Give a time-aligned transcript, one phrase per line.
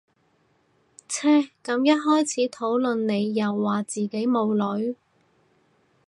[1.07, 1.29] 唓
[1.63, 4.95] 咁一開始討論你又話自己冇女